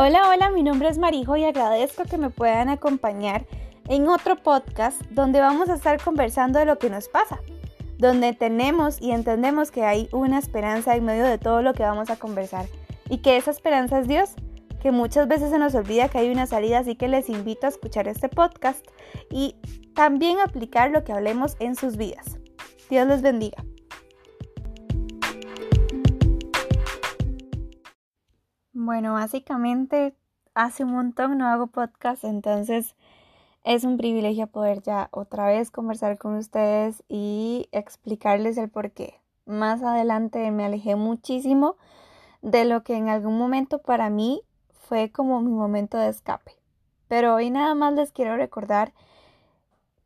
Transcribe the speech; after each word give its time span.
Hola, 0.00 0.28
hola, 0.30 0.52
mi 0.52 0.62
nombre 0.62 0.88
es 0.88 0.96
Marijo 0.96 1.36
y 1.36 1.42
agradezco 1.42 2.04
que 2.04 2.18
me 2.18 2.30
puedan 2.30 2.68
acompañar 2.68 3.46
en 3.88 4.06
otro 4.06 4.36
podcast 4.36 5.02
donde 5.10 5.40
vamos 5.40 5.68
a 5.68 5.74
estar 5.74 6.00
conversando 6.00 6.60
de 6.60 6.66
lo 6.66 6.78
que 6.78 6.88
nos 6.88 7.08
pasa, 7.08 7.40
donde 7.98 8.32
tenemos 8.32 9.02
y 9.02 9.10
entendemos 9.10 9.72
que 9.72 9.82
hay 9.82 10.08
una 10.12 10.38
esperanza 10.38 10.94
en 10.94 11.04
medio 11.04 11.24
de 11.24 11.36
todo 11.36 11.62
lo 11.62 11.74
que 11.74 11.82
vamos 11.82 12.10
a 12.10 12.16
conversar 12.16 12.66
y 13.10 13.18
que 13.18 13.36
esa 13.36 13.50
esperanza 13.50 13.98
es 13.98 14.06
Dios, 14.06 14.34
que 14.80 14.92
muchas 14.92 15.26
veces 15.26 15.50
se 15.50 15.58
nos 15.58 15.74
olvida 15.74 16.08
que 16.08 16.18
hay 16.18 16.30
una 16.30 16.46
salida, 16.46 16.78
así 16.78 16.94
que 16.94 17.08
les 17.08 17.28
invito 17.28 17.66
a 17.66 17.70
escuchar 17.70 18.06
este 18.06 18.28
podcast 18.28 18.86
y 19.32 19.56
también 19.96 20.38
aplicar 20.38 20.92
lo 20.92 21.02
que 21.02 21.12
hablemos 21.12 21.56
en 21.58 21.74
sus 21.74 21.96
vidas. 21.96 22.38
Dios 22.88 23.08
les 23.08 23.20
bendiga. 23.20 23.64
Bueno, 28.88 29.12
básicamente 29.12 30.14
hace 30.54 30.82
un 30.82 30.92
montón 30.92 31.36
no 31.36 31.46
hago 31.46 31.66
podcast, 31.66 32.24
entonces 32.24 32.96
es 33.62 33.84
un 33.84 33.98
privilegio 33.98 34.46
poder 34.46 34.80
ya 34.80 35.10
otra 35.10 35.46
vez 35.46 35.70
conversar 35.70 36.16
con 36.16 36.36
ustedes 36.36 37.04
y 37.06 37.68
explicarles 37.70 38.56
el 38.56 38.70
por 38.70 38.92
qué. 38.92 39.20
Más 39.44 39.82
adelante 39.82 40.50
me 40.52 40.64
alejé 40.64 40.96
muchísimo 40.96 41.76
de 42.40 42.64
lo 42.64 42.82
que 42.82 42.96
en 42.96 43.10
algún 43.10 43.36
momento 43.36 43.78
para 43.78 44.08
mí 44.08 44.40
fue 44.72 45.12
como 45.12 45.42
mi 45.42 45.50
momento 45.50 45.98
de 45.98 46.08
escape. 46.08 46.52
Pero 47.08 47.34
hoy 47.34 47.50
nada 47.50 47.74
más 47.74 47.92
les 47.92 48.10
quiero 48.10 48.38
recordar 48.38 48.94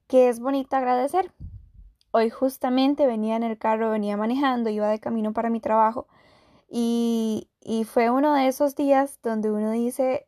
que 0.08 0.28
es 0.28 0.40
bonito 0.40 0.74
agradecer. 0.74 1.30
Hoy 2.10 2.30
justamente 2.30 3.06
venía 3.06 3.36
en 3.36 3.44
el 3.44 3.58
carro, 3.58 3.92
venía 3.92 4.16
manejando, 4.16 4.70
iba 4.70 4.88
de 4.88 4.98
camino 4.98 5.32
para 5.32 5.50
mi 5.50 5.60
trabajo 5.60 6.08
y, 6.68 7.48
y 7.64 7.84
fue 7.84 8.10
uno 8.10 8.34
de 8.34 8.48
esos 8.48 8.74
días 8.74 9.18
donde 9.22 9.50
uno 9.50 9.70
dice, 9.70 10.26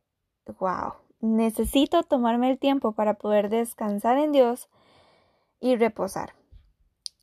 wow, 0.60 0.94
necesito 1.20 2.02
tomarme 2.02 2.50
el 2.50 2.58
tiempo 2.58 2.92
para 2.92 3.14
poder 3.14 3.48
descansar 3.48 4.18
en 4.18 4.32
Dios 4.32 4.68
y 5.60 5.76
reposar. 5.76 6.34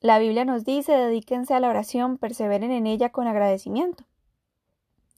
La 0.02 0.20
Biblia 0.20 0.44
nos 0.44 0.66
dice, 0.66 0.94
dedíquense 0.94 1.54
a 1.54 1.60
la 1.60 1.70
oración, 1.70 2.18
perseveren 2.18 2.72
en 2.72 2.88
ella 2.88 3.12
con 3.12 3.28
agradecimiento. 3.28 4.04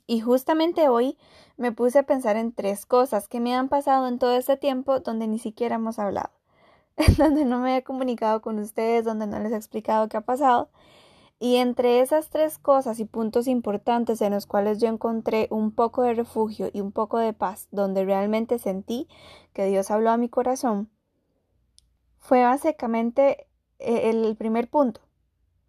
Y 0.06 0.20
justamente 0.20 0.90
hoy 0.90 1.18
me 1.56 1.72
puse 1.72 2.00
a 2.00 2.04
pensar 2.04 2.36
en 2.36 2.52
tres 2.52 2.86
cosas 2.86 3.28
que 3.28 3.40
me 3.40 3.56
han 3.56 3.70
pasado 3.70 4.08
en 4.08 4.20
todo 4.20 4.36
este 4.36 4.58
tiempo 4.58 5.00
donde 5.00 5.28
ni 5.28 5.40
siquiera 5.40 5.76
hemos 5.76 5.98
hablado, 5.98 6.32
donde 7.18 7.46
no 7.46 7.60
me 7.60 7.78
he 7.78 7.84
comunicado 7.84 8.42
con 8.42 8.60
ustedes, 8.60 9.06
donde 9.06 9.26
no 9.26 9.40
les 9.40 9.54
he 9.54 9.56
explicado 9.56 10.10
qué 10.10 10.18
ha 10.18 10.22
pasado 10.22 10.70
y 11.40 11.58
entre 11.58 12.00
esas 12.00 12.30
tres 12.30 12.58
cosas 12.58 13.00
y 13.00 13.06
puntos 13.06 13.48
importantes 13.48 14.22
en 14.22 14.34
los 14.34 14.46
cuales 14.46 14.80
yo 14.80 14.88
encontré 14.88 15.48
un 15.52 15.72
poco 15.72 16.04
de 16.04 16.14
refugio 16.14 16.70
y 16.72 16.82
un 16.82 16.92
poco 16.92 17.18
de 17.18 17.34
paz, 17.34 17.68
donde 17.72 18.06
realmente 18.06 18.60
sentí 18.60 19.08
que 19.54 19.66
Dios 19.66 19.92
habló 19.92 20.12
a 20.12 20.18
mi 20.18 20.30
corazón, 20.30 20.90
fue 22.20 22.44
básicamente 22.44 23.48
eh, 23.80 24.10
el 24.10 24.36
primer 24.38 24.70
punto, 24.70 25.02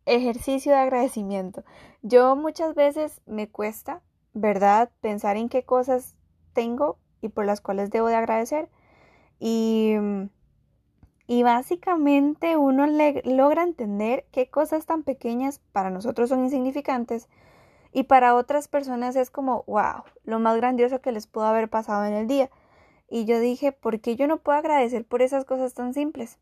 ejercicio 0.06 0.72
de 0.72 0.78
agradecimiento. 0.78 1.64
Yo 2.02 2.36
muchas 2.36 2.74
veces 2.74 3.20
me 3.26 3.50
cuesta, 3.50 4.02
¿verdad?, 4.32 4.90
pensar 5.00 5.36
en 5.36 5.48
qué 5.48 5.64
cosas 5.64 6.14
tengo 6.52 6.98
y 7.20 7.28
por 7.28 7.46
las 7.46 7.60
cuales 7.60 7.90
debo 7.90 8.06
de 8.08 8.14
agradecer. 8.14 8.68
Y 9.40 9.96
y 11.26 11.42
básicamente 11.42 12.56
uno 12.56 12.86
logra 12.86 13.62
entender 13.62 14.26
qué 14.30 14.48
cosas 14.48 14.86
tan 14.86 15.02
pequeñas 15.02 15.60
para 15.72 15.90
nosotros 15.90 16.28
son 16.28 16.44
insignificantes 16.44 17.28
y 17.92 18.04
para 18.04 18.34
otras 18.34 18.68
personas 18.68 19.16
es 19.16 19.30
como, 19.30 19.64
wow, 19.66 20.02
lo 20.24 20.38
más 20.38 20.56
grandioso 20.56 21.00
que 21.00 21.12
les 21.12 21.26
pudo 21.26 21.44
haber 21.44 21.70
pasado 21.70 22.04
en 22.04 22.12
el 22.12 22.26
día. 22.26 22.50
Y 23.08 23.24
yo 23.24 23.38
dije, 23.38 23.70
¿por 23.70 24.00
qué 24.00 24.16
yo 24.16 24.26
no 24.26 24.38
puedo 24.38 24.58
agradecer 24.58 25.04
por 25.04 25.22
esas 25.22 25.44
cosas 25.44 25.74
tan 25.74 25.94
simples? 25.94 26.38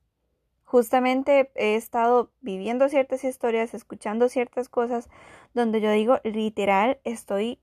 Justamente 0.65 1.53
he 1.55 1.77
estado 1.77 2.31
viviendo 2.41 2.89
ciertas 2.89 3.23
historias, 3.25 3.75
escuchando 3.75 4.31
ciertas 4.31 4.71
cosas 4.71 5.11
donde 5.53 5.83
yo 5.83 5.91
digo, 5.91 6.19
literal, 6.25 6.99
estoy, 7.05 7.59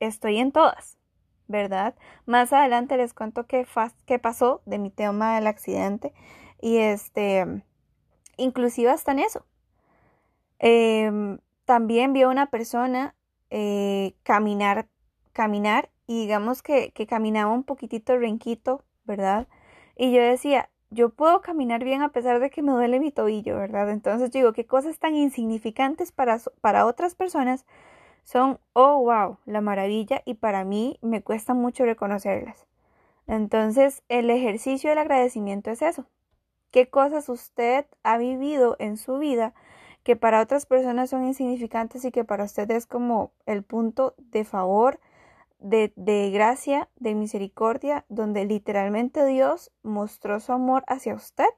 estoy 0.00 0.38
en 0.38 0.50
todas, 0.50 0.96
¿verdad? 1.46 1.94
Más 2.24 2.54
adelante 2.54 2.96
les 2.96 3.12
cuento 3.12 3.46
qué 3.46 3.66
pasó 4.18 4.62
de 4.64 4.78
mi 4.78 4.88
tema 4.88 5.34
del 5.34 5.46
accidente 5.46 6.14
y 6.64 6.78
este, 6.78 7.62
inclusive 8.38 8.88
hasta 8.88 9.12
en 9.12 9.18
eso. 9.18 9.44
Em, 10.58 11.38
también 11.66 12.14
vio 12.14 12.30
una 12.30 12.46
persona 12.46 13.14
eh, 13.50 14.14
caminar, 14.22 14.88
caminar 15.34 15.90
y 16.06 16.22
digamos 16.22 16.62
que, 16.62 16.90
que 16.92 17.06
caminaba 17.06 17.52
un 17.52 17.64
poquitito 17.64 18.16
renquito, 18.16 18.82
¿verdad? 19.04 19.46
Y 19.94 20.10
yo 20.12 20.22
decía, 20.22 20.70
yo 20.88 21.10
puedo 21.10 21.42
caminar 21.42 21.84
bien 21.84 22.00
a 22.00 22.12
pesar 22.12 22.40
de 22.40 22.48
que 22.48 22.62
me 22.62 22.72
duele 22.72 22.98
mi 22.98 23.12
tobillo, 23.12 23.58
¿verdad? 23.58 23.90
Entonces 23.90 24.30
digo, 24.30 24.54
qué 24.54 24.64
cosas 24.64 24.98
tan 24.98 25.14
insignificantes 25.14 26.12
para, 26.12 26.38
para 26.62 26.86
otras 26.86 27.14
personas 27.14 27.66
son, 28.22 28.58
oh, 28.72 29.00
wow, 29.02 29.36
la 29.44 29.60
maravilla 29.60 30.22
y 30.24 30.32
para 30.32 30.64
mí 30.64 30.98
me 31.02 31.22
cuesta 31.22 31.52
mucho 31.52 31.84
reconocerlas. 31.84 32.66
Entonces, 33.26 34.02
el 34.08 34.30
ejercicio 34.30 34.88
del 34.88 34.98
agradecimiento 34.98 35.70
es 35.70 35.82
eso, 35.82 36.06
qué 36.74 36.88
cosas 36.88 37.28
usted 37.28 37.86
ha 38.02 38.18
vivido 38.18 38.74
en 38.80 38.96
su 38.96 39.18
vida 39.18 39.54
que 40.02 40.16
para 40.16 40.40
otras 40.40 40.66
personas 40.66 41.08
son 41.08 41.24
insignificantes 41.24 42.04
y 42.04 42.10
que 42.10 42.24
para 42.24 42.42
usted 42.42 42.68
es 42.72 42.84
como 42.84 43.30
el 43.46 43.62
punto 43.62 44.16
de 44.18 44.44
favor, 44.44 44.98
de, 45.60 45.92
de, 45.94 46.32
gracia, 46.32 46.88
de 46.96 47.14
misericordia, 47.14 48.04
donde 48.08 48.44
literalmente 48.44 49.24
Dios 49.24 49.70
mostró 49.84 50.40
su 50.40 50.50
amor 50.50 50.82
hacia 50.88 51.14
usted 51.14 51.48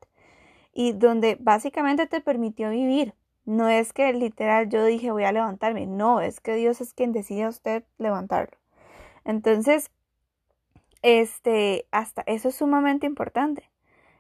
y 0.75 0.93
donde 0.93 1.39
básicamente 1.41 2.07
te 2.07 2.21
permitió 2.21 2.69
vivir. 2.69 3.15
No 3.47 3.71
es 3.71 3.95
que 3.95 4.13
literal 4.13 4.69
yo 4.69 4.85
dije 4.85 5.13
voy 5.13 5.25
a 5.25 5.33
levantarme, 5.33 5.87
no, 5.87 6.21
es 6.21 6.41
que 6.41 6.57
Dios 6.57 6.83
es 6.83 6.93
quien 6.93 7.13
decide 7.13 7.45
a 7.45 7.49
usted 7.49 7.85
levantarlo. 7.97 8.59
Entonces, 9.25 9.91
este, 11.01 11.87
hasta 11.91 12.23
eso 12.27 12.51
es 12.51 12.57
sumamente 12.57 13.07
importante 13.07 13.71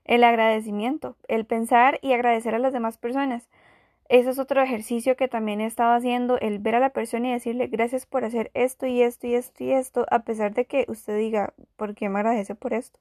el 0.06 0.24
agradecimiento, 0.24 1.16
el 1.28 1.44
pensar 1.44 1.98
y 2.00 2.12
agradecer 2.12 2.54
a 2.54 2.58
las 2.58 2.72
demás 2.72 2.96
personas. 2.96 3.48
Ese 4.08 4.30
es 4.30 4.38
otro 4.38 4.62
ejercicio 4.62 5.16
que 5.16 5.26
también 5.26 5.60
he 5.60 5.66
estado 5.66 5.92
haciendo, 5.92 6.38
el 6.38 6.60
ver 6.60 6.76
a 6.76 6.80
la 6.80 6.90
persona 6.90 7.28
y 7.28 7.32
decirle 7.32 7.66
gracias 7.66 8.06
por 8.06 8.24
hacer 8.24 8.52
esto 8.54 8.86
y 8.86 9.02
esto 9.02 9.26
y 9.26 9.34
esto 9.34 9.64
y 9.64 9.72
esto, 9.72 10.06
a 10.10 10.20
pesar 10.20 10.54
de 10.54 10.64
que 10.64 10.84
usted 10.88 11.18
diga, 11.18 11.54
¿por 11.76 11.96
qué 11.96 12.08
me 12.08 12.20
agradece 12.20 12.54
por 12.54 12.72
esto? 12.72 13.00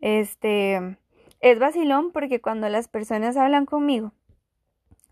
Este, 0.00 0.96
es 1.40 1.58
vacilón 1.58 2.10
porque 2.10 2.40
cuando 2.40 2.70
las 2.70 2.88
personas 2.88 3.36
hablan 3.36 3.66
conmigo, 3.66 4.12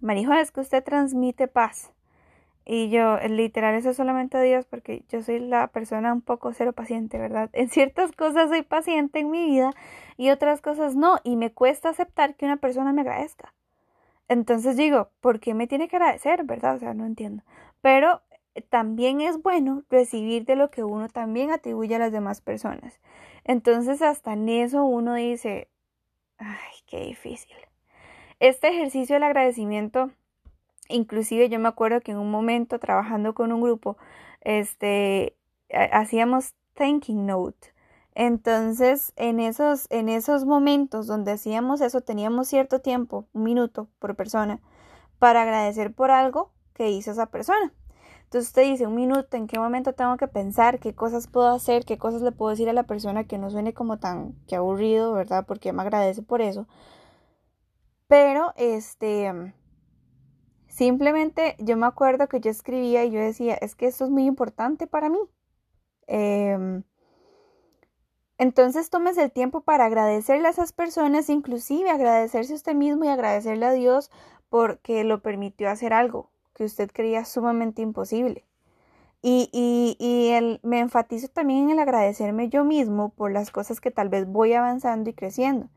Marijo, 0.00 0.32
es 0.32 0.50
que 0.50 0.60
usted 0.60 0.82
transmite 0.82 1.46
paz. 1.46 1.92
Y 2.70 2.90
yo, 2.90 3.16
literal, 3.30 3.74
eso 3.76 3.88
es 3.90 3.96
solamente 3.96 4.40
Dios 4.42 4.66
porque 4.66 5.02
yo 5.08 5.22
soy 5.22 5.38
la 5.38 5.68
persona 5.68 6.12
un 6.12 6.20
poco 6.20 6.52
cero 6.52 6.74
paciente, 6.74 7.16
¿verdad? 7.18 7.48
En 7.54 7.70
ciertas 7.70 8.12
cosas 8.12 8.50
soy 8.50 8.60
paciente 8.62 9.20
en 9.20 9.30
mi 9.30 9.46
vida 9.46 9.70
y 10.18 10.28
otras 10.28 10.60
cosas 10.60 10.94
no. 10.94 11.16
Y 11.24 11.36
me 11.36 11.50
cuesta 11.50 11.88
aceptar 11.88 12.36
que 12.36 12.44
una 12.44 12.58
persona 12.58 12.92
me 12.92 13.00
agradezca. 13.00 13.54
Entonces 14.28 14.76
digo, 14.76 15.10
¿por 15.22 15.40
qué 15.40 15.54
me 15.54 15.66
tiene 15.66 15.88
que 15.88 15.96
agradecer, 15.96 16.44
verdad? 16.44 16.76
O 16.76 16.78
sea, 16.78 16.92
no 16.92 17.06
entiendo. 17.06 17.42
Pero 17.80 18.20
eh, 18.54 18.60
también 18.60 19.22
es 19.22 19.40
bueno 19.42 19.84
recibir 19.88 20.44
de 20.44 20.56
lo 20.56 20.70
que 20.70 20.84
uno 20.84 21.08
también 21.08 21.50
atribuye 21.50 21.96
a 21.96 21.98
las 21.98 22.12
demás 22.12 22.42
personas. 22.42 23.00
Entonces 23.44 24.02
hasta 24.02 24.34
en 24.34 24.46
eso 24.50 24.84
uno 24.84 25.14
dice, 25.14 25.68
ay, 26.36 26.74
qué 26.86 27.00
difícil. 27.00 27.56
Este 28.40 28.68
ejercicio 28.68 29.14
del 29.16 29.22
agradecimiento 29.22 30.10
Inclusive 30.88 31.48
yo 31.48 31.58
me 31.58 31.68
acuerdo 31.68 32.00
que 32.00 32.12
en 32.12 32.18
un 32.18 32.30
momento 32.30 32.78
trabajando 32.78 33.34
con 33.34 33.52
un 33.52 33.60
grupo, 33.60 33.96
este, 34.40 35.36
hacíamos 35.92 36.54
thanking 36.74 37.26
note. 37.26 37.74
Entonces, 38.14 39.12
en 39.16 39.38
esos, 39.38 39.86
en 39.90 40.08
esos 40.08 40.44
momentos 40.44 41.06
donde 41.06 41.32
hacíamos 41.32 41.80
eso, 41.80 42.00
teníamos 42.00 42.48
cierto 42.48 42.80
tiempo, 42.80 43.28
un 43.32 43.44
minuto 43.44 43.88
por 44.00 44.16
persona, 44.16 44.60
para 45.18 45.42
agradecer 45.42 45.94
por 45.94 46.10
algo 46.10 46.52
que 46.74 46.90
hizo 46.90 47.12
esa 47.12 47.26
persona. 47.26 47.72
Entonces 48.24 48.48
usted 48.48 48.64
dice, 48.64 48.86
un 48.86 48.94
minuto, 48.94 49.36
¿en 49.36 49.46
qué 49.46 49.58
momento 49.58 49.94
tengo 49.94 50.16
que 50.18 50.28
pensar? 50.28 50.80
¿Qué 50.80 50.94
cosas 50.94 51.28
puedo 51.28 51.48
hacer? 51.48 51.84
¿Qué 51.84 51.96
cosas 51.96 52.22
le 52.22 52.32
puedo 52.32 52.50
decir 52.50 52.68
a 52.68 52.74
la 52.74 52.82
persona 52.82 53.24
que 53.24 53.38
no 53.38 53.50
suene 53.50 53.72
como 53.72 53.98
tan 53.98 54.34
que 54.46 54.56
aburrido, 54.56 55.14
¿verdad? 55.14 55.46
Porque 55.46 55.72
me 55.72 55.82
agradece 55.82 56.22
por 56.22 56.42
eso. 56.42 56.66
Pero, 58.06 58.52
este, 58.56 59.54
Simplemente 60.78 61.56
yo 61.58 61.76
me 61.76 61.86
acuerdo 61.86 62.28
que 62.28 62.38
yo 62.38 62.52
escribía 62.52 63.04
y 63.04 63.10
yo 63.10 63.18
decía, 63.18 63.54
es 63.56 63.74
que 63.74 63.88
esto 63.88 64.04
es 64.04 64.10
muy 64.10 64.26
importante 64.26 64.86
para 64.86 65.08
mí. 65.08 65.18
Em, 66.06 66.84
entonces 68.38 68.88
tomes 68.88 69.18
el 69.18 69.32
tiempo 69.32 69.62
para 69.62 69.86
agradecerle 69.86 70.46
a 70.46 70.52
esas 70.52 70.72
personas, 70.72 71.30
inclusive 71.30 71.90
agradecerse 71.90 72.52
a 72.52 72.56
usted 72.56 72.76
mismo 72.76 73.04
y 73.04 73.08
agradecerle 73.08 73.66
a 73.66 73.72
Dios 73.72 74.12
porque 74.50 75.02
lo 75.02 75.20
permitió 75.20 75.68
hacer 75.68 75.92
algo 75.92 76.30
que 76.54 76.62
usted 76.62 76.92
creía 76.92 77.24
sumamente 77.24 77.82
imposible. 77.82 78.44
Y, 79.20 79.50
y, 79.52 79.96
y 79.98 80.28
el, 80.28 80.60
me 80.62 80.78
enfatizo 80.78 81.26
también 81.26 81.64
en 81.64 81.70
el 81.70 81.78
agradecerme 81.80 82.50
yo 82.50 82.64
mismo 82.64 83.08
por 83.08 83.32
las 83.32 83.50
cosas 83.50 83.80
que 83.80 83.90
tal 83.90 84.10
vez 84.10 84.28
voy 84.28 84.52
avanzando 84.52 85.10
y 85.10 85.14
creciendo. 85.14 85.70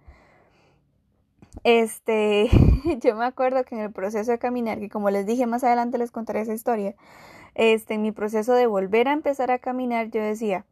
Este, 1.63 2.50
yo 3.01 3.15
me 3.15 3.25
acuerdo 3.25 3.63
que 3.65 3.75
en 3.75 3.81
el 3.81 3.92
proceso 3.92 4.31
de 4.31 4.39
caminar, 4.39 4.80
que 4.80 4.89
como 4.89 5.09
les 5.09 5.25
dije 5.25 5.45
más 5.45 5.63
adelante 5.63 5.98
les 5.98 6.12
contaré 6.12 6.42
esa 6.42 6.53
historia, 6.53 6.95
este, 7.56 7.95
en 7.95 8.01
mi 8.01 8.12
proceso 8.12 8.53
de 8.53 8.68
volver 8.68 9.07
a 9.07 9.13
empezar 9.13 9.51
a 9.51 9.59
caminar, 9.59 10.09
yo 10.09 10.21
decía, 10.21 10.65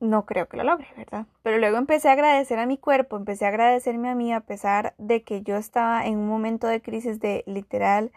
no 0.00 0.24
creo 0.24 0.48
que 0.48 0.56
lo 0.56 0.64
logre, 0.64 0.88
¿verdad? 0.96 1.26
Pero 1.42 1.58
luego 1.58 1.76
empecé 1.76 2.08
a 2.08 2.12
agradecer 2.12 2.58
a 2.58 2.66
mi 2.66 2.78
cuerpo, 2.78 3.16
empecé 3.16 3.44
a 3.44 3.48
agradecerme 3.48 4.08
a 4.08 4.14
mí 4.14 4.32
a 4.32 4.40
pesar 4.40 4.94
de 4.98 5.22
que 5.22 5.42
yo 5.42 5.56
estaba 5.56 6.06
en 6.06 6.16
un 6.18 6.28
momento 6.28 6.66
de 6.66 6.80
crisis 6.80 7.20
de 7.20 7.44
literal, 7.46 8.10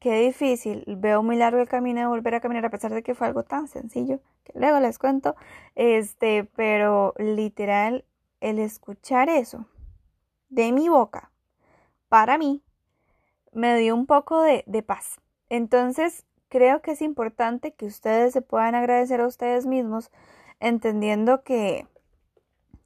qué 0.00 0.20
difícil, 0.20 0.84
veo 0.86 1.22
muy 1.22 1.36
largo 1.36 1.60
el 1.60 1.68
camino 1.68 2.00
de 2.00 2.06
volver 2.06 2.34
a 2.34 2.40
caminar 2.40 2.66
a 2.66 2.70
pesar 2.70 2.92
de 2.92 3.02
que 3.02 3.14
fue 3.14 3.26
algo 3.26 3.42
tan 3.42 3.68
sencillo, 3.68 4.20
que 4.44 4.58
luego 4.58 4.78
les 4.80 4.98
cuento, 4.98 5.34
este, 5.74 6.44
pero 6.56 7.14
literal, 7.18 8.04
el 8.40 8.58
escuchar 8.58 9.30
eso 9.30 9.66
de 10.54 10.72
mi 10.72 10.88
boca, 10.88 11.30
para 12.08 12.38
mí, 12.38 12.62
me 13.52 13.76
dio 13.78 13.94
un 13.94 14.06
poco 14.06 14.40
de, 14.42 14.64
de 14.66 14.82
paz. 14.82 15.20
Entonces, 15.48 16.24
creo 16.48 16.82
que 16.82 16.92
es 16.92 17.02
importante 17.02 17.72
que 17.72 17.86
ustedes 17.86 18.32
se 18.32 18.42
puedan 18.42 18.74
agradecer 18.74 19.20
a 19.20 19.26
ustedes 19.26 19.66
mismos 19.66 20.10
entendiendo 20.60 21.42
que, 21.42 21.86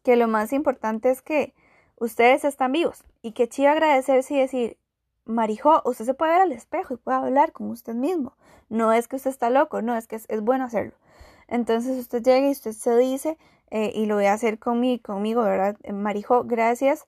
que 0.03 0.17
lo 0.17 0.29
más 0.29 0.53
importante 0.53 1.11
es 1.11 1.23
que 1.23 1.55
ustedes 1.97 2.45
están 2.45 2.73
vivos 2.73 3.05
y 3.23 3.33
que 3.33 3.49
chido 3.49 3.71
agradecerse 3.71 4.35
y 4.35 4.39
decir, 4.39 4.79
Marijo, 5.27 5.83
usted 5.85 6.07
se 6.07 6.15
puede 6.15 6.33
ver 6.33 6.41
al 6.41 6.53
espejo 6.53 6.95
y 6.95 6.97
puede 6.97 7.19
hablar 7.19 7.53
con 7.53 7.69
usted 7.71 7.95
mismo. 7.95 8.37
No 8.71 8.93
es 8.93 9.09
que 9.09 9.17
usted 9.17 9.31
está 9.31 9.51
loco, 9.51 9.83
no, 9.83 9.97
es 9.97 10.07
que 10.07 10.17
es, 10.17 10.41
bueno 10.41 10.65
hacerlo. 10.65 10.95
Entonces 11.47 11.99
usted 11.99 12.23
llega 12.23 12.49
y 12.49 12.53
usted 12.53 12.73
se 12.73 12.97
dice, 12.97 13.37
eh, 13.71 13.93
y 13.95 14.07
lo 14.07 14.15
voy 14.15 14.27
a 14.27 14.33
hacer 14.33 14.59
conmigo, 14.59 15.03
conmigo, 15.03 15.43
¿verdad? 15.43 15.77
Eh, 15.83 15.93
Marijo, 15.93 16.45
gracias, 16.45 17.07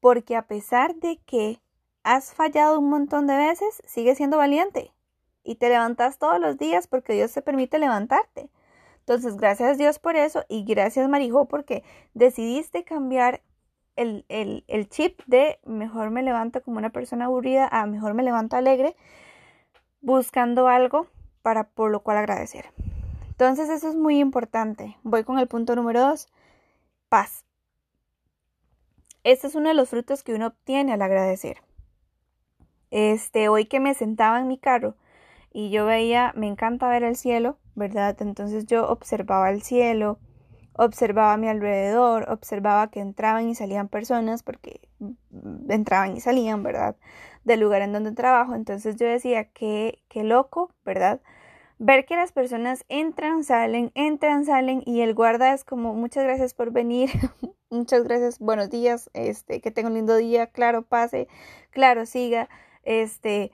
porque 0.00 0.36
a 0.36 0.46
pesar 0.46 0.96
de 0.96 1.18
que 1.26 1.60
has 2.02 2.32
fallado 2.34 2.78
un 2.78 2.88
montón 2.88 3.26
de 3.26 3.36
veces, 3.36 3.82
sigues 3.86 4.16
siendo 4.16 4.38
valiente 4.38 4.92
y 5.44 5.56
te 5.56 5.68
levantas 5.68 6.18
todos 6.18 6.40
los 6.40 6.58
días 6.58 6.86
porque 6.86 7.14
Dios 7.14 7.32
te 7.32 7.42
permite 7.42 7.78
levantarte. 7.78 8.50
Entonces, 9.00 9.36
gracias 9.36 9.78
Dios 9.78 9.98
por 9.98 10.16
eso 10.16 10.44
y 10.48 10.64
gracias 10.64 11.08
Marijo 11.08 11.46
porque 11.46 11.82
decidiste 12.14 12.84
cambiar 12.84 13.42
el, 13.96 14.24
el, 14.28 14.88
chip 14.88 15.20
de 15.26 15.58
mejor 15.64 16.10
me 16.10 16.22
levanto 16.22 16.62
como 16.62 16.78
una 16.78 16.90
persona 16.90 17.26
aburrida 17.26 17.68
a 17.70 17.84
mejor 17.86 18.14
me 18.14 18.22
levanto 18.22 18.56
alegre, 18.56 18.96
buscando 20.00 20.68
algo 20.68 21.06
para 21.42 21.64
por 21.64 21.90
lo 21.90 22.00
cual 22.00 22.18
agradecer. 22.18 22.66
Entonces, 23.28 23.68
eso 23.70 23.88
es 23.88 23.96
muy 23.96 24.18
importante. 24.18 24.98
Voy 25.02 25.24
con 25.24 25.38
el 25.38 25.48
punto 25.48 25.74
número 25.74 26.00
dos, 26.00 26.28
paz. 27.08 27.44
Este 29.22 29.48
es 29.48 29.54
uno 29.54 29.68
de 29.68 29.74
los 29.74 29.90
frutos 29.90 30.22
que 30.22 30.34
uno 30.34 30.48
obtiene 30.48 30.92
al 30.94 31.02
agradecer. 31.02 31.58
Este, 32.90 33.48
hoy 33.48 33.66
que 33.66 33.78
me 33.78 33.94
sentaba 33.94 34.40
en 34.40 34.48
mi 34.48 34.58
carro 34.58 34.96
y 35.52 35.70
yo 35.70 35.84
veía, 35.86 36.32
me 36.36 36.46
encanta 36.46 36.88
ver 36.88 37.02
el 37.02 37.16
cielo, 37.16 37.58
¿verdad? 37.74 38.16
Entonces 38.20 38.66
yo 38.66 38.88
observaba 38.88 39.50
el 39.50 39.62
cielo, 39.62 40.18
observaba 40.72 41.34
a 41.34 41.36
mi 41.36 41.48
alrededor, 41.48 42.30
observaba 42.30 42.90
que 42.90 43.00
entraban 43.00 43.48
y 43.48 43.54
salían 43.54 43.88
personas, 43.88 44.42
porque 44.42 44.88
entraban 45.68 46.16
y 46.16 46.20
salían, 46.20 46.62
¿verdad? 46.62 46.96
Del 47.44 47.60
lugar 47.60 47.82
en 47.82 47.92
donde 47.92 48.12
trabajo. 48.12 48.54
Entonces 48.54 48.96
yo 48.96 49.06
decía, 49.06 49.44
qué, 49.44 50.02
qué 50.08 50.24
loco, 50.24 50.72
¿verdad? 50.84 51.20
Ver 51.82 52.04
que 52.04 52.14
las 52.14 52.30
personas 52.30 52.84
entran, 52.88 53.42
salen, 53.42 53.90
entran, 53.94 54.44
salen 54.44 54.82
y 54.86 55.00
el 55.00 55.14
guarda 55.14 55.54
es 55.54 55.64
como 55.64 55.94
muchas 55.94 56.24
gracias 56.24 56.54
por 56.54 56.70
venir, 56.72 57.10
muchas 57.70 58.04
gracias, 58.04 58.38
buenos 58.38 58.70
días, 58.70 59.10
este, 59.14 59.60
que 59.60 59.70
tenga 59.70 59.88
un 59.88 59.94
lindo 59.94 60.14
día, 60.16 60.46
claro, 60.46 60.82
pase, 60.82 61.26
claro, 61.70 62.04
siga, 62.06 62.48
este, 62.84 63.50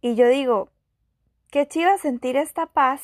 y 0.00 0.14
yo 0.14 0.28
digo, 0.28 0.70
Qué 1.50 1.66
chiva 1.66 1.96
sentir 1.96 2.36
esta 2.36 2.66
paz 2.66 3.02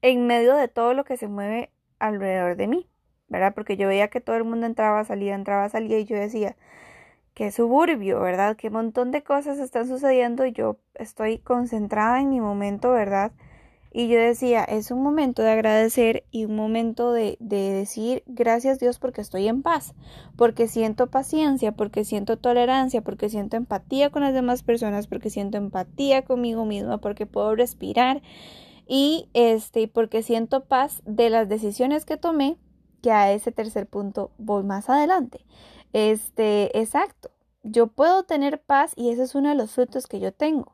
en 0.00 0.26
medio 0.26 0.56
de 0.56 0.66
todo 0.66 0.94
lo 0.94 1.04
que 1.04 1.18
se 1.18 1.28
mueve 1.28 1.70
alrededor 1.98 2.56
de 2.56 2.66
mí, 2.66 2.88
¿verdad? 3.28 3.54
Porque 3.54 3.76
yo 3.76 3.86
veía 3.86 4.08
que 4.08 4.20
todo 4.22 4.34
el 4.36 4.44
mundo 4.44 4.66
entraba, 4.66 5.04
salía, 5.04 5.34
entraba, 5.34 5.68
salía 5.68 5.98
y 5.98 6.06
yo 6.06 6.16
decía, 6.16 6.56
qué 7.34 7.52
suburbio, 7.52 8.20
¿verdad? 8.20 8.56
Qué 8.56 8.70
montón 8.70 9.10
de 9.10 9.22
cosas 9.22 9.58
están 9.58 9.88
sucediendo 9.88 10.46
yo 10.46 10.78
estoy 10.94 11.38
concentrada 11.38 12.20
en 12.20 12.30
mi 12.30 12.40
momento, 12.40 12.90
¿verdad? 12.90 13.32
Y 13.92 14.06
yo 14.06 14.18
decía, 14.18 14.62
es 14.62 14.92
un 14.92 15.02
momento 15.02 15.42
de 15.42 15.50
agradecer 15.50 16.24
y 16.30 16.44
un 16.44 16.54
momento 16.54 17.12
de, 17.12 17.36
de, 17.40 17.72
decir 17.72 18.22
gracias 18.26 18.78
Dios 18.78 19.00
porque 19.00 19.20
estoy 19.20 19.48
en 19.48 19.62
paz, 19.62 19.94
porque 20.36 20.68
siento 20.68 21.08
paciencia, 21.08 21.72
porque 21.72 22.04
siento 22.04 22.36
tolerancia, 22.36 23.02
porque 23.02 23.28
siento 23.28 23.56
empatía 23.56 24.10
con 24.10 24.22
las 24.22 24.32
demás 24.32 24.62
personas, 24.62 25.08
porque 25.08 25.28
siento 25.28 25.58
empatía 25.58 26.22
conmigo 26.22 26.64
misma, 26.64 26.98
porque 26.98 27.26
puedo 27.26 27.56
respirar 27.56 28.22
y 28.86 29.28
este, 29.34 29.88
porque 29.88 30.22
siento 30.22 30.64
paz 30.64 31.02
de 31.04 31.30
las 31.30 31.48
decisiones 31.48 32.04
que 32.04 32.16
tomé, 32.16 32.58
que 33.02 33.10
a 33.10 33.32
ese 33.32 33.50
tercer 33.50 33.86
punto 33.86 34.30
voy 34.38 34.62
más 34.62 34.90
adelante. 34.90 35.44
Este, 35.92 36.78
exacto. 36.78 37.30
Yo 37.62 37.88
puedo 37.88 38.22
tener 38.24 38.60
paz 38.60 38.92
y 38.96 39.10
ese 39.10 39.24
es 39.24 39.34
uno 39.34 39.50
de 39.50 39.54
los 39.54 39.72
frutos 39.72 40.06
que 40.06 40.20
yo 40.20 40.32
tengo 40.32 40.72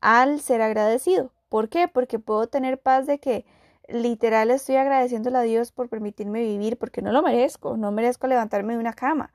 al 0.00 0.40
ser 0.40 0.62
agradecido 0.62 1.30
¿Por 1.52 1.68
qué? 1.68 1.86
Porque 1.86 2.18
puedo 2.18 2.46
tener 2.46 2.80
paz 2.80 3.06
de 3.06 3.18
que 3.18 3.44
literal 3.86 4.50
estoy 4.50 4.76
agradeciéndole 4.76 5.36
a 5.36 5.42
Dios 5.42 5.70
por 5.70 5.90
permitirme 5.90 6.40
vivir, 6.40 6.78
porque 6.78 7.02
no 7.02 7.12
lo 7.12 7.20
merezco, 7.22 7.76
no 7.76 7.92
merezco 7.92 8.26
levantarme 8.26 8.72
de 8.72 8.78
una 8.78 8.94
cama. 8.94 9.34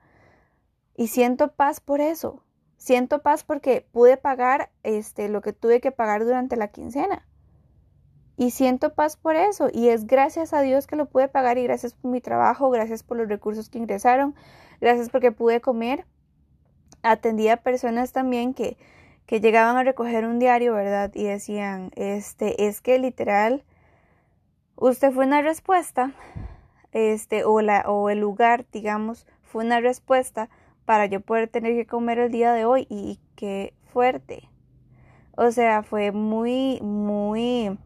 Y 0.96 1.06
siento 1.06 1.52
paz 1.52 1.78
por 1.78 2.00
eso. 2.00 2.42
Siento 2.76 3.22
paz 3.22 3.44
porque 3.44 3.86
pude 3.92 4.16
pagar 4.16 4.72
este 4.82 5.28
lo 5.28 5.42
que 5.42 5.52
tuve 5.52 5.80
que 5.80 5.92
pagar 5.92 6.24
durante 6.24 6.56
la 6.56 6.72
quincena. 6.72 7.24
Y 8.36 8.50
siento 8.50 8.94
paz 8.94 9.16
por 9.16 9.36
eso. 9.36 9.68
Y 9.72 9.90
es 9.90 10.08
gracias 10.08 10.52
a 10.52 10.60
Dios 10.60 10.88
que 10.88 10.96
lo 10.96 11.06
pude 11.06 11.28
pagar 11.28 11.56
y 11.56 11.62
gracias 11.62 11.94
por 11.94 12.10
mi 12.10 12.20
trabajo, 12.20 12.68
gracias 12.70 13.04
por 13.04 13.16
los 13.16 13.28
recursos 13.28 13.70
que 13.70 13.78
ingresaron, 13.78 14.34
gracias 14.80 15.10
porque 15.10 15.32
pude 15.32 15.60
comer. 15.60 16.04
Atendí 17.02 17.48
a 17.48 17.58
personas 17.58 18.12
también 18.12 18.54
que 18.54 18.76
que 19.28 19.42
llegaban 19.42 19.76
a 19.76 19.84
recoger 19.84 20.24
un 20.24 20.38
diario, 20.38 20.72
¿verdad? 20.72 21.12
Y 21.14 21.24
decían, 21.24 21.90
este, 21.96 22.66
es 22.66 22.80
que 22.80 22.98
literal, 22.98 23.62
usted 24.74 25.12
fue 25.12 25.26
una 25.26 25.42
respuesta, 25.42 26.12
este, 26.92 27.44
o, 27.44 27.60
la, 27.60 27.82
o 27.82 28.08
el 28.08 28.20
lugar, 28.20 28.64
digamos, 28.72 29.26
fue 29.42 29.66
una 29.66 29.80
respuesta 29.80 30.48
para 30.86 31.04
yo 31.04 31.20
poder 31.20 31.46
tener 31.48 31.74
que 31.74 31.86
comer 31.86 32.18
el 32.18 32.32
día 32.32 32.54
de 32.54 32.64
hoy 32.64 32.86
y 32.88 33.20
qué 33.36 33.74
fuerte. 33.92 34.48
O 35.36 35.50
sea, 35.50 35.82
fue 35.82 36.10
muy, 36.10 36.80
muy 36.80 37.76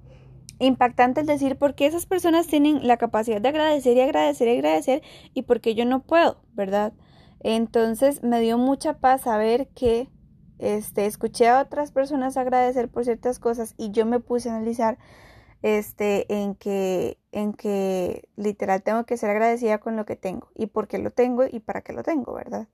impactante 0.67 1.21
el 1.21 1.27
decir 1.27 1.57
por 1.57 1.75
qué 1.75 1.87
esas 1.87 2.07
personas 2.07 2.47
tienen 2.47 2.87
la 2.87 2.97
capacidad 2.97 3.41
de 3.41 3.49
agradecer 3.49 3.97
y 3.97 4.01
agradecer 4.01 4.49
y 4.49 4.53
agradecer 4.53 5.03
y 5.35 5.43
por 5.43 5.61
qué 5.61 5.75
yo 5.75 5.85
no 5.85 6.03
puedo, 6.03 6.37
¿verdad? 6.53 6.93
Entonces 7.41 8.23
me 8.23 8.41
dio 8.41 8.59
mucha 8.59 8.99
paz 8.99 9.23
saber 9.23 9.69
que 9.69 10.09
este, 10.59 11.07
escuché 11.07 11.49
a 11.49 11.61
otras 11.61 11.91
personas 11.91 12.37
agradecer 12.37 12.89
por 12.89 13.05
ciertas 13.05 13.41
cosas 13.41 13.75
y 13.77 13.91
yo 13.91 14.07
me 14.07 14.21
puse 14.21 14.49
a 14.49 14.55
analizar 14.55 14.99
este, 15.63 16.33
en 16.33 16.55
que, 16.55 17.19
en 17.33 17.53
que 17.53 18.29
literal 18.37 18.83
tengo 18.83 19.05
que 19.05 19.17
ser 19.17 19.31
agradecida 19.31 19.79
con 19.79 19.97
lo 19.97 20.05
que 20.05 20.17
tengo 20.17 20.49
y 20.55 20.67
por 20.67 20.87
qué 20.87 20.99
lo 20.99 21.11
tengo 21.11 21.45
y 21.51 21.61
para 21.61 21.83
qué 21.83 21.93
lo 21.93 22.05
tengo, 22.05 22.35
¿verdad? 22.35 22.69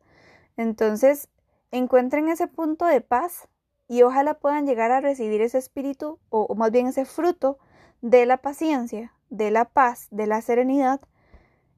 Entonces, 0.58 1.28
encuentren 1.70 2.28
ese 2.28 2.48
punto 2.48 2.84
de 2.84 3.00
paz 3.00 3.48
y 3.88 4.02
ojalá 4.02 4.34
puedan 4.34 4.66
llegar 4.66 4.90
a 4.90 5.00
recibir 5.00 5.40
ese 5.40 5.56
espíritu 5.56 6.18
o, 6.28 6.42
o 6.42 6.54
más 6.54 6.70
bien 6.70 6.88
ese 6.88 7.06
fruto 7.06 7.58
de 8.00 8.26
la 8.26 8.38
paciencia, 8.38 9.12
de 9.30 9.50
la 9.50 9.66
paz, 9.66 10.08
de 10.10 10.26
la 10.26 10.40
serenidad, 10.40 11.00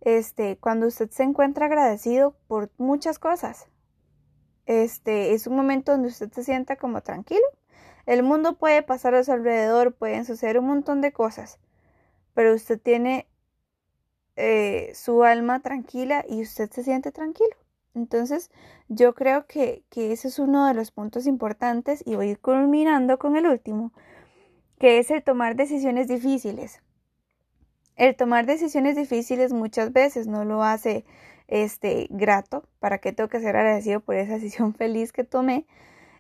este, 0.01 0.57
cuando 0.57 0.87
usted 0.87 1.11
se 1.11 1.23
encuentra 1.23 1.67
agradecido 1.67 2.35
por 2.49 2.71
muchas 2.79 3.19
cosas, 3.19 3.69
este 4.67 5.35
es 5.35 5.47
un 5.47 5.57
momento 5.57 5.93
donde 5.93 6.09
usted 6.09 6.31
se 6.33 6.45
sienta 6.45 6.77
como 6.77 7.03
tranquilo. 7.03 7.45
El 8.07 8.23
mundo 8.23 8.57
puede 8.57 8.83
pasar 8.83 9.15
a 9.15 9.25
su 9.25 9.33
alrededor, 9.33 9.95
pueden 9.95 10.25
suceder 10.25 10.59
un 10.59 10.67
montón 10.67 11.01
de 11.01 11.13
cosas, 11.13 11.59
pero 12.35 12.55
usted 12.55 12.81
tiene 12.81 13.27
eh, 14.37 14.93
su 14.95 15.25
alma 15.25 15.61
tranquila 15.61 16.25
y 16.29 16.43
usted 16.43 16.71
se 16.71 16.85
siente 16.85 17.13
tranquilo. 17.13 17.57
Entonces, 17.95 18.51
yo 18.89 19.15
creo 19.15 19.47
que, 19.47 19.83
que 19.91 20.13
ese 20.13 20.29
es 20.29 20.39
uno 20.39 20.67
de 20.67 20.75
los 20.75 20.93
puntos 20.93 21.27
importantes 21.27 22.03
y 22.07 22.15
voy 22.15 22.37
culminando 22.37 23.19
con 23.19 23.37
el 23.37 23.47
último, 23.47 23.93
que 24.81 24.99
es 24.99 25.11
el 25.11 25.23
tomar 25.23 25.57
decisiones 25.57 26.09
difíciles. 26.09 26.83
El 27.97 28.17
tomar 28.17 28.47
decisiones 28.47 28.97
difíciles 28.97 29.53
muchas 29.53 29.93
veces 29.93 30.27
no 30.27 30.47
lo 30.47 30.65
hace 30.65 31.05
este, 31.49 32.07
grato, 32.09 32.65
para 32.79 32.97
que 32.99 33.13
tengo 33.13 33.29
que 33.29 33.41
ser 33.41 33.57
agradecido 33.57 34.01
por 34.01 34.15
esa 34.15 34.35
decisión 34.41 34.75
feliz 34.75 35.13
que 35.13 35.23
tomé, 35.23 35.67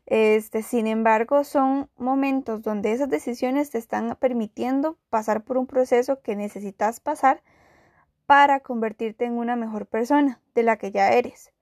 Este, 0.06 0.62
sin 0.62 0.86
embargo, 0.86 1.44
son 1.44 1.88
momentos 1.96 2.62
donde 2.62 2.92
esas 2.92 3.08
decisiones 3.08 3.70
te 3.70 3.78
están 3.78 4.16
permitiendo 4.20 4.98
pasar 5.08 5.42
por 5.44 5.56
un 5.56 5.66
proceso 5.66 6.20
que 6.20 6.36
necesitas 6.36 7.00
pasar 7.00 7.42
para 8.26 8.60
convertirte 8.60 9.24
en 9.24 9.38
una 9.38 9.56
mejor 9.56 9.86
persona 9.86 10.40
de 10.54 10.64
la 10.64 10.76
que 10.76 10.90
ya 10.92 11.12
eres. 11.12 11.52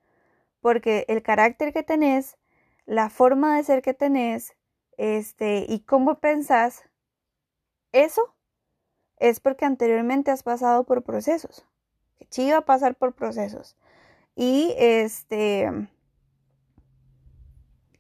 Porque 0.60 1.04
el 1.08 1.22
carácter 1.22 1.72
que 1.72 1.84
tenés, 1.84 2.38
la 2.86 3.10
forma 3.10 3.56
de 3.56 3.64
ser 3.64 3.82
que 3.82 3.94
tenés, 3.94 4.56
este, 4.96 5.64
y 5.68 5.80
cómo 5.80 6.18
pensás, 6.18 6.87
eso 7.92 8.34
es 9.18 9.40
porque 9.40 9.64
anteriormente 9.64 10.30
has 10.30 10.42
pasado 10.42 10.84
por 10.84 11.02
procesos. 11.02 11.64
Chiva 12.30 12.62
pasar 12.62 12.94
por 12.94 13.14
procesos. 13.14 13.76
Y 14.36 14.74
este 14.78 15.88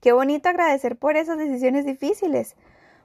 Qué 0.00 0.12
bonito 0.12 0.48
agradecer 0.48 0.96
por 0.96 1.16
esas 1.16 1.38
decisiones 1.38 1.84
difíciles, 1.84 2.54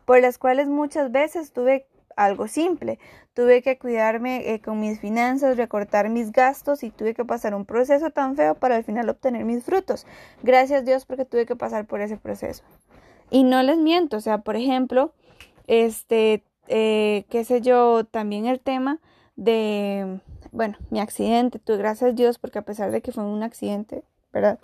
por 0.05 0.21
las 0.21 0.37
cuales 0.37 0.69
muchas 0.69 1.11
veces 1.11 1.51
tuve 1.51 1.87
algo 2.15 2.47
simple. 2.47 2.99
Tuve 3.33 3.63
que 3.63 3.79
cuidarme 3.79 4.53
eh, 4.53 4.61
con 4.61 4.79
mis 4.79 4.99
finanzas, 4.99 5.57
recortar 5.57 6.09
mis 6.09 6.31
gastos 6.31 6.83
y 6.83 6.91
tuve 6.91 7.15
que 7.15 7.25
pasar 7.25 7.55
un 7.55 7.65
proceso 7.65 8.11
tan 8.11 8.35
feo 8.35 8.53
para 8.53 8.75
al 8.75 8.83
final 8.83 9.09
obtener 9.09 9.43
mis 9.43 9.63
frutos. 9.63 10.05
Gracias 10.43 10.85
Dios 10.85 11.05
porque 11.05 11.25
tuve 11.25 11.47
que 11.47 11.55
pasar 11.55 11.87
por 11.87 11.99
ese 11.99 12.17
proceso. 12.17 12.63
Y 13.31 13.43
no 13.43 13.63
les 13.63 13.77
miento, 13.77 14.17
o 14.17 14.21
sea, 14.21 14.39
por 14.39 14.55
ejemplo, 14.55 15.13
este, 15.65 16.43
eh, 16.67 17.25
qué 17.29 17.43
sé 17.45 17.61
yo, 17.61 18.05
también 18.05 18.45
el 18.45 18.59
tema 18.59 18.99
de, 19.35 20.19
bueno, 20.51 20.77
mi 20.89 20.99
accidente, 20.99 21.59
tuve 21.59 21.77
gracias 21.77 22.15
Dios 22.15 22.39
porque 22.39 22.59
a 22.59 22.63
pesar 22.63 22.91
de 22.91 23.01
que 23.01 23.11
fue 23.11 23.23
un 23.23 23.43
accidente, 23.43 24.03
¿verdad? 24.31 24.59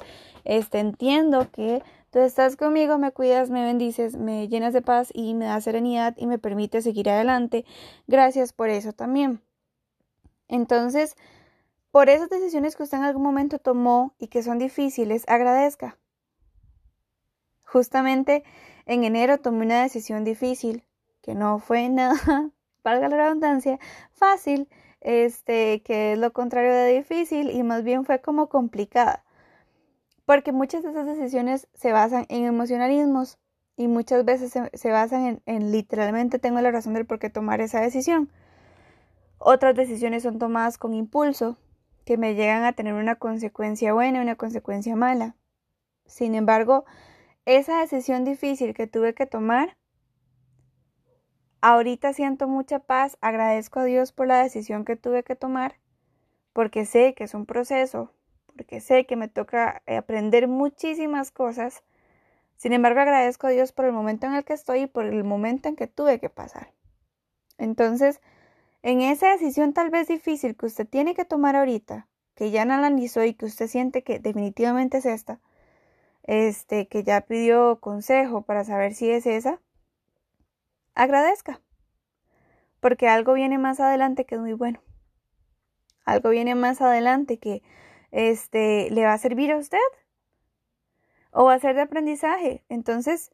Este, 0.46 0.79
entiendo 0.79 1.50
que 1.51 1.84
Tú 2.12 2.20
estás 2.20 2.56
conmigo, 2.56 2.98
me 2.98 3.12
cuidas, 3.12 3.51
me 3.51 3.63
bendices, 3.63 4.18
me 4.18 4.48
llenas 4.48 4.74
de 4.74 4.82
paz 4.82 5.12
y 5.13 5.36
me 5.36 5.46
das 5.46 5.63
serenidad 5.63 6.15
y 6.18 6.25
me 6.25 6.39
permite 6.39 6.82
seguir 6.82 7.08
adelante. 7.08 7.65
Gracias 8.08 8.51
por 8.51 8.70
eso 8.70 8.94
también. 8.94 9.44
Entonces, 10.48 11.15
por 11.91 12.10
esas 12.10 12.29
decisiones 12.29 12.75
que 12.75 12.82
usted 12.82 12.98
en 12.98 13.03
algún 13.03 13.22
momento 13.22 13.60
tomó 13.60 14.15
y 14.18 14.27
que 14.27 14.41
son 14.41 14.58
difíciles, 14.58 15.24
agradezca. 15.27 16.00
Justamente 17.63 18.44
en 18.88 19.03
enero 19.03 19.38
tomé 19.38 19.65
una 19.65 19.84
decisión 19.84 20.24
difícil, 20.24 20.84
que 21.22 21.36
no 21.36 21.60
fue 21.60 21.90
nada, 21.90 22.16
valga 22.84 23.10
la 23.10 23.18
redundancia, 23.18 23.80
fácil, 24.12 24.68
este, 25.02 25.82
que 25.84 26.14
es 26.14 26.20
lo 26.20 26.34
contrario 26.34 26.74
de 26.74 26.94
difícil 26.98 27.52
y 27.52 27.64
más 27.64 27.84
bien 27.84 28.06
fue 28.06 28.22
como 28.22 28.50
complicada 28.50 29.24
porque 30.30 30.52
muchas 30.52 30.84
de 30.84 30.92
esas 30.92 31.08
decisiones 31.08 31.68
se 31.74 31.92
basan 31.92 32.28
en 32.30 32.46
emocionalismos 32.46 33.40
y 33.76 33.88
muchas 33.88 34.24
veces 34.26 34.54
se, 34.72 34.92
basan 34.92 35.42
en, 35.48 35.72
literalmente 35.72 36.38
tengo 36.38 36.62
la 36.62 36.70
razón 36.70 36.94
del 36.94 37.08
por 37.08 37.18
qué 37.18 37.32
tomar 37.32 37.62
esa 37.62 37.82
decisión. 37.82 38.30
Otras 39.40 39.74
decisiones 39.74 40.22
son 40.22 40.38
tomadas 40.38 40.78
con 40.78 40.94
impulso, 40.94 41.58
que 42.06 42.18
me 42.18 42.36
llegan 42.36 42.64
a 42.64 42.74
tener 42.74 42.94
una 42.94 43.16
consecuencia 43.16 43.92
buena 43.92 44.20
y 44.20 44.22
una 44.22 44.36
consecuencia 44.36 44.96
mala. 44.96 45.36
Sin 46.06 46.36
embargo, 46.36 46.86
esa 47.46 47.80
decisión 47.80 48.24
difícil 48.24 48.76
que 48.76 48.86
tuve 48.86 49.16
que 49.16 49.26
tomar, 49.26 49.78
ahorita 51.62 52.13
siento 52.13 52.48
mucha 52.48 52.80
paz, 52.80 53.18
agradezco 53.22 53.80
a 53.80 53.84
Dios 53.84 54.12
por 54.12 54.28
la 54.28 54.42
decisión 54.44 54.86
que 54.86 54.96
tuve 54.96 55.24
que 55.24 55.36
tomar, 55.36 55.75
porque 56.54 56.86
sé 56.86 57.13
que 57.13 57.25
es 57.25 57.34
un 57.34 57.46
proceso, 57.46 58.12
porque 58.48 58.82
sé 58.82 59.06
que 59.06 59.16
me 59.16 59.28
toca 59.28 59.82
eh, 59.86 59.98
aprender 59.98 60.48
muchísimas 60.48 61.32
cosas. 61.32 61.84
Sin 62.58 62.74
embargo, 62.74 63.00
agradezco 63.00 63.48
a 63.48 63.51
Dios 63.51 63.72
por 63.72 63.86
el 63.86 63.94
momento 63.94 64.28
en 64.28 64.34
el 64.34 64.44
que 64.44 64.54
estoy 64.54 64.82
y 64.82 64.88
por 64.88 65.06
el 65.06 65.24
momento 65.24 65.70
en 65.70 65.75
que 65.75 65.88
tuve 65.88 66.20
que 66.20 66.30
pasar. 66.30 66.74
Entonces, 67.58 68.22
en 68.82 69.01
esa 69.01 69.32
decisión 69.32 69.74
tal 69.74 69.89
vez 69.89 70.08
difícil 70.08 70.56
que 70.56 70.66
usted 70.66 70.88
tiene 70.88 71.16
que 71.16 71.25
tomar 71.25 71.56
ahorita, 71.56 72.08
que 72.36 72.51
ya 72.51 72.62
analizó 72.62 73.24
y 73.24 73.34
que 73.34 73.46
usted 73.46 73.68
siente 73.68 74.04
que 74.04 74.20
definitivamente 74.20 75.00
es 75.00 75.06
esta, 75.06 75.39
este, 76.24 76.88
que 76.88 77.04
ya 77.04 77.22
pidió 77.22 77.80
consejo 77.82 78.44
para 78.44 78.63
saber 78.63 78.94
si 78.94 79.10
es 79.10 79.25
esa, 79.25 79.60
agradezca, 81.00 81.62
porque 82.82 83.08
algo 83.08 83.34
viene 83.34 83.58
más 83.58 83.79
adelante 83.79 84.25
que 84.25 84.36
es 84.36 84.41
muy 84.41 84.53
bueno. 84.53 84.82
Algo 86.03 86.29
viene 86.29 86.56
más 86.56 86.82
adelante 86.82 87.38
que 87.39 87.62
este, 88.12 88.89
le 88.91 89.06
va 89.06 89.13
a 89.13 89.18
servir 89.18 89.51
a 89.51 89.58
usted 89.58 89.77
o 91.32 91.46
va 91.46 91.53
a 91.53 91.60
ser 91.60 91.75
de 91.75 91.82
aprendizaje. 91.82 92.65
Entonces, 92.68 93.32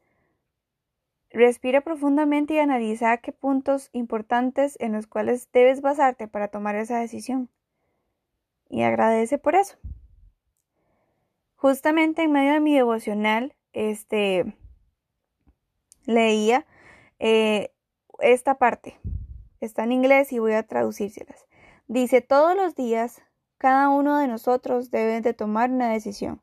respira 1.30 1.80
profundamente 1.80 2.54
y 2.54 2.58
analiza 2.60 3.16
qué 3.16 3.32
puntos 3.32 3.90
importantes 3.92 4.76
en 4.78 4.92
los 4.92 5.08
cuales 5.08 5.48
debes 5.52 5.80
basarte 5.80 6.28
para 6.28 6.48
tomar 6.48 6.76
esa 6.76 7.00
decisión. 7.00 7.50
Y 8.68 8.82
agradece 8.82 9.38
por 9.38 9.56
eso. 9.56 9.76
Justamente 11.56 12.22
en 12.22 12.30
medio 12.30 12.52
de 12.52 12.60
mi 12.60 12.74
devocional, 12.74 13.56
este, 13.72 14.56
leía 16.04 16.64
eh, 17.18 17.72
esta 18.20 18.56
parte. 18.56 18.98
Está 19.60 19.84
en 19.84 19.92
inglés 19.92 20.32
y 20.32 20.38
voy 20.38 20.52
a 20.52 20.66
traducírselas. 20.66 21.46
Dice, 21.88 22.20
todos 22.20 22.56
los 22.56 22.74
días 22.74 23.22
cada 23.58 23.88
uno 23.88 24.18
de 24.18 24.28
nosotros 24.28 24.90
debe 24.90 25.20
de 25.20 25.32
tomar 25.32 25.70
una 25.70 25.90
decisión. 25.90 26.42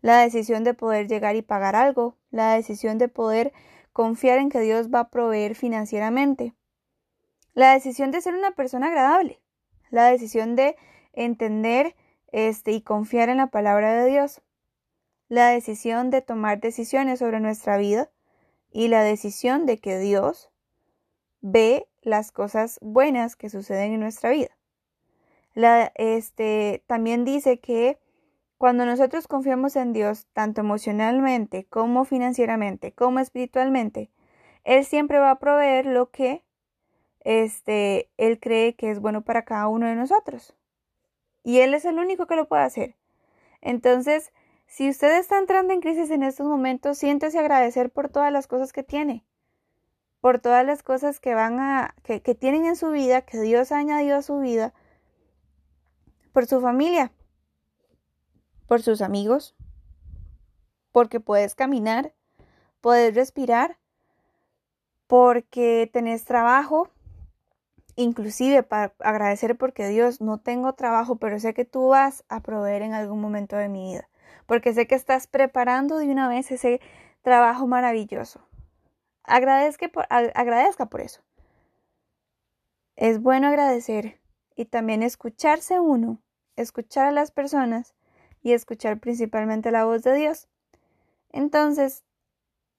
La 0.00 0.18
decisión 0.20 0.64
de 0.64 0.74
poder 0.74 1.08
llegar 1.08 1.36
y 1.36 1.42
pagar 1.42 1.76
algo, 1.76 2.16
la 2.30 2.54
decisión 2.54 2.98
de 2.98 3.08
poder 3.08 3.52
confiar 3.92 4.38
en 4.38 4.48
que 4.48 4.60
Dios 4.60 4.88
va 4.88 5.00
a 5.00 5.10
proveer 5.10 5.54
financieramente, 5.54 6.54
la 7.52 7.72
decisión 7.74 8.10
de 8.10 8.20
ser 8.20 8.34
una 8.34 8.52
persona 8.52 8.86
agradable, 8.86 9.40
la 9.90 10.06
decisión 10.06 10.54
de 10.54 10.76
entender 11.12 11.96
este 12.28 12.72
y 12.72 12.80
confiar 12.80 13.28
en 13.28 13.38
la 13.38 13.48
palabra 13.48 13.92
de 13.92 14.08
Dios, 14.08 14.40
la 15.28 15.48
decisión 15.48 16.10
de 16.10 16.22
tomar 16.22 16.60
decisiones 16.60 17.18
sobre 17.18 17.40
nuestra 17.40 17.76
vida 17.76 18.10
y 18.70 18.88
la 18.88 19.02
decisión 19.02 19.66
de 19.66 19.78
que 19.78 19.98
Dios 19.98 20.50
ve 21.40 21.86
las 22.02 22.32
cosas 22.32 22.78
buenas 22.82 23.36
que 23.36 23.50
suceden 23.50 23.92
en 23.92 24.00
nuestra 24.00 24.30
vida. 24.30 24.50
Este, 25.94 26.82
también 26.86 27.24
dice 27.24 27.58
que 27.58 27.98
cuando 28.58 28.84
nosotros 28.84 29.26
confiamos 29.26 29.74
en 29.76 29.92
Dios, 29.92 30.26
tanto 30.32 30.60
emocionalmente 30.60 31.64
como 31.64 32.04
financieramente, 32.04 32.92
como 32.92 33.18
espiritualmente, 33.18 34.10
Él 34.64 34.84
siempre 34.84 35.18
va 35.18 35.30
a 35.30 35.38
proveer 35.38 35.86
lo 35.86 36.10
que 36.10 36.44
este, 37.20 38.10
Él 38.16 38.38
cree 38.38 38.74
que 38.74 38.90
es 38.90 39.00
bueno 39.00 39.22
para 39.22 39.44
cada 39.44 39.68
uno 39.68 39.86
de 39.86 39.96
nosotros. 39.96 40.54
Y 41.42 41.60
Él 41.60 41.74
es 41.74 41.84
el 41.84 41.98
único 41.98 42.26
que 42.26 42.36
lo 42.36 42.48
puede 42.48 42.62
hacer. 42.62 42.96
Entonces, 43.62 44.32
si 44.70 44.88
usted 44.88 45.18
está 45.18 45.36
entrando 45.36 45.72
en 45.72 45.80
crisis 45.80 46.12
en 46.12 46.22
estos 46.22 46.46
momentos, 46.46 46.96
siéntese 46.96 47.40
agradecer 47.40 47.90
por 47.90 48.08
todas 48.08 48.32
las 48.32 48.46
cosas 48.46 48.72
que 48.72 48.84
tiene, 48.84 49.26
por 50.20 50.38
todas 50.38 50.64
las 50.64 50.84
cosas 50.84 51.18
que 51.18 51.34
van 51.34 51.58
a, 51.58 51.96
que, 52.04 52.22
que 52.22 52.36
tienen 52.36 52.64
en 52.64 52.76
su 52.76 52.90
vida, 52.92 53.22
que 53.22 53.40
Dios 53.40 53.72
ha 53.72 53.78
añadido 53.78 54.16
a 54.16 54.22
su 54.22 54.38
vida, 54.38 54.72
por 56.32 56.46
su 56.46 56.60
familia, 56.60 57.10
por 58.68 58.80
sus 58.80 59.02
amigos, 59.02 59.56
porque 60.92 61.18
puedes 61.18 61.56
caminar, 61.56 62.14
puedes 62.80 63.12
respirar, 63.12 63.76
porque 65.08 65.90
tenés 65.92 66.24
trabajo, 66.24 66.88
inclusive 67.96 68.62
para 68.62 68.94
agradecer 69.00 69.58
porque 69.58 69.88
Dios 69.88 70.20
no 70.20 70.38
tengo 70.38 70.74
trabajo, 70.74 71.16
pero 71.16 71.40
sé 71.40 71.54
que 71.54 71.64
tú 71.64 71.88
vas 71.88 72.24
a 72.28 72.38
proveer 72.40 72.82
en 72.82 72.94
algún 72.94 73.20
momento 73.20 73.56
de 73.56 73.68
mi 73.68 73.94
vida, 73.94 74.09
porque 74.50 74.74
sé 74.74 74.88
que 74.88 74.96
estás 74.96 75.28
preparando 75.28 75.98
de 75.98 76.08
una 76.08 76.28
vez 76.28 76.50
ese 76.50 76.80
trabajo 77.22 77.68
maravilloso. 77.68 78.40
Agradezca 79.22 79.86
por, 79.86 80.06
agradezca 80.10 80.86
por 80.86 81.02
eso. 81.02 81.20
Es 82.96 83.22
bueno 83.22 83.46
agradecer 83.46 84.18
y 84.56 84.64
también 84.64 85.04
escucharse 85.04 85.78
uno, 85.78 86.20
escuchar 86.56 87.06
a 87.06 87.12
las 87.12 87.30
personas 87.30 87.94
y 88.42 88.52
escuchar 88.52 88.98
principalmente 88.98 89.70
la 89.70 89.84
voz 89.84 90.02
de 90.02 90.16
Dios. 90.16 90.48
Entonces, 91.30 92.02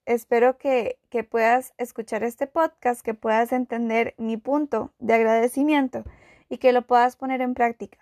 espero 0.04 0.58
que, 0.58 0.98
que 1.08 1.24
puedas 1.24 1.72
escuchar 1.78 2.22
este 2.22 2.46
podcast, 2.46 3.00
que 3.00 3.14
puedas 3.14 3.50
entender 3.50 4.14
mi 4.18 4.36
punto 4.36 4.92
de 4.98 5.14
agradecimiento 5.14 6.04
y 6.50 6.58
que 6.58 6.74
lo 6.74 6.82
puedas 6.82 7.16
poner 7.16 7.40
en 7.40 7.54
práctica. 7.54 7.96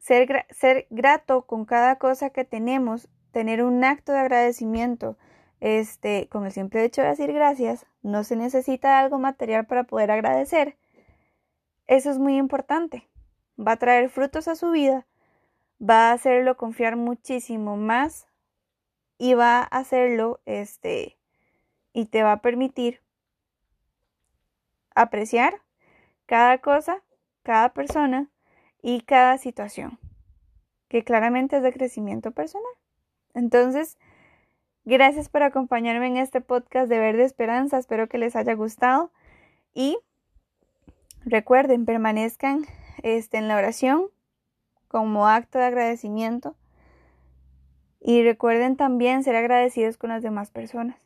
Ser, 0.00 0.46
ser, 0.50 0.86
grato 0.90 1.46
con 1.46 1.64
cada 1.64 1.96
cosa 1.96 2.30
que 2.30 2.44
tenemos, 2.44 3.08
tener 3.30 3.62
un 3.62 3.84
acto 3.84 4.12
de 4.12 4.18
agradecimiento, 4.18 5.16
este, 5.60 6.26
con 6.28 6.46
el 6.46 6.52
simple 6.52 6.82
hecho 6.82 7.02
de 7.02 7.08
decir 7.08 7.32
gracias, 7.32 7.86
no 8.02 8.24
se 8.24 8.34
necesita 8.34 8.98
algo 8.98 9.18
material 9.18 9.66
para 9.66 9.84
poder 9.84 10.10
agradecer. 10.10 10.76
Eso 11.86 12.10
es 12.10 12.18
muy 12.18 12.38
importante. 12.38 13.08
Va 13.58 13.72
a 13.72 13.76
traer 13.76 14.08
frutos 14.08 14.48
a 14.48 14.56
su 14.56 14.70
vida, 14.70 15.06
va 15.80 16.08
a 16.08 16.12
hacerlo 16.12 16.56
confiar 16.56 16.96
muchísimo 16.96 17.76
más 17.76 18.26
y 19.18 19.34
va 19.34 19.58
a 19.58 19.64
hacerlo, 19.64 20.40
este, 20.46 21.18
y 21.92 22.06
te 22.06 22.22
va 22.22 22.32
a 22.32 22.40
permitir 22.40 23.02
apreciar 24.94 25.60
cada 26.24 26.58
cosa, 26.58 27.02
cada 27.42 27.74
persona 27.74 28.30
y 28.82 29.02
cada 29.02 29.38
situación, 29.38 29.98
que 30.88 31.04
claramente 31.04 31.56
es 31.56 31.62
de 31.62 31.72
crecimiento 31.72 32.32
personal. 32.32 32.72
Entonces, 33.34 33.98
gracias 34.84 35.28
por 35.28 35.42
acompañarme 35.42 36.06
en 36.06 36.16
este 36.16 36.40
podcast 36.40 36.88
de 36.88 36.98
Verde 36.98 37.24
Esperanza, 37.24 37.78
espero 37.78 38.08
que 38.08 38.18
les 38.18 38.36
haya 38.36 38.54
gustado 38.54 39.12
y 39.74 39.98
recuerden, 41.24 41.84
permanezcan 41.84 42.66
este, 43.02 43.38
en 43.38 43.48
la 43.48 43.56
oración 43.56 44.06
como 44.88 45.28
acto 45.28 45.58
de 45.58 45.66
agradecimiento 45.66 46.56
y 48.00 48.22
recuerden 48.22 48.76
también 48.76 49.22
ser 49.22 49.36
agradecidos 49.36 49.96
con 49.96 50.10
las 50.10 50.22
demás 50.22 50.50
personas. 50.50 50.96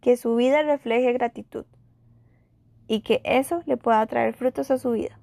Que 0.00 0.16
su 0.16 0.36
vida 0.36 0.62
refleje 0.62 1.12
gratitud 1.12 1.66
y 2.86 3.00
que 3.00 3.20
eso 3.24 3.62
le 3.66 3.76
pueda 3.76 4.04
traer 4.06 4.34
frutos 4.34 4.70
a 4.70 4.78
su 4.78 4.92
vida. 4.92 5.19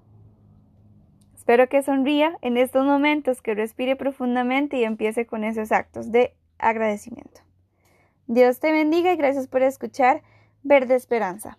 Espero 1.47 1.69
que 1.69 1.81
sonría 1.81 2.37
en 2.41 2.57
estos 2.57 2.85
momentos, 2.85 3.41
que 3.41 3.55
respire 3.55 3.95
profundamente 3.95 4.75
y 4.75 4.83
empiece 4.83 5.25
con 5.25 5.45
esos 5.45 5.71
actos 5.71 6.11
de 6.11 6.35
agradecimiento. 6.57 7.39
Dios 8.27 8.59
te 8.59 8.73
bendiga 8.73 9.13
y 9.13 9.15
gracias 9.15 9.47
por 9.47 9.61
escuchar 9.61 10.23
Verde 10.63 10.95
Esperanza. 10.95 11.57